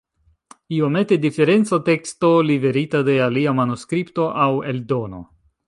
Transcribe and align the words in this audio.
Iomete 0.77 1.17
diferenca 1.25 1.79
teksto, 1.91 2.31
liverita 2.49 3.03
de 3.11 3.19
alia 3.29 3.55
manuskripto 3.61 4.29
aŭ 4.47 4.51
eldono. 4.73 5.25